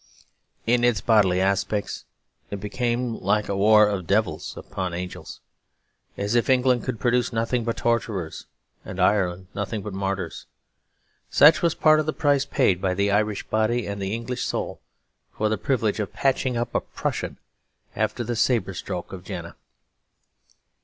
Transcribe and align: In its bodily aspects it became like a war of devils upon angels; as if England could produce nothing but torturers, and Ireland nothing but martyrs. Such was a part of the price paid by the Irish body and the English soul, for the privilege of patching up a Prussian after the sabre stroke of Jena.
In 0.65 0.83
its 0.83 0.99
bodily 0.99 1.39
aspects 1.39 2.05
it 2.49 2.59
became 2.59 3.13
like 3.13 3.47
a 3.47 3.55
war 3.55 3.87
of 3.87 4.07
devils 4.07 4.57
upon 4.57 4.95
angels; 4.95 5.41
as 6.17 6.33
if 6.33 6.49
England 6.49 6.83
could 6.83 6.99
produce 6.99 7.31
nothing 7.31 7.63
but 7.63 7.77
torturers, 7.77 8.47
and 8.83 8.99
Ireland 8.99 9.45
nothing 9.53 9.83
but 9.83 9.93
martyrs. 9.93 10.47
Such 11.29 11.61
was 11.61 11.73
a 11.73 11.77
part 11.77 11.99
of 11.99 12.07
the 12.07 12.13
price 12.13 12.45
paid 12.45 12.81
by 12.81 12.95
the 12.95 13.11
Irish 13.11 13.47
body 13.47 13.85
and 13.85 14.01
the 14.01 14.15
English 14.15 14.43
soul, 14.43 14.81
for 15.33 15.49
the 15.49 15.57
privilege 15.59 15.99
of 15.99 16.11
patching 16.13 16.57
up 16.57 16.73
a 16.73 16.79
Prussian 16.81 17.37
after 17.95 18.23
the 18.23 18.35
sabre 18.35 18.73
stroke 18.73 19.13
of 19.13 19.23
Jena. 19.23 19.55